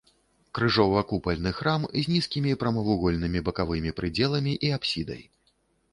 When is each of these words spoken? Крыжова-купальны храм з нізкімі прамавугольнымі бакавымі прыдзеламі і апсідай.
Крыжова-купальны 0.59 1.51
храм 1.57 1.85
з 1.99 2.03
нізкімі 2.13 2.57
прамавугольнымі 2.63 3.39
бакавымі 3.51 3.91
прыдзеламі 4.01 4.53
і 4.69 4.77
апсідай. 4.79 5.23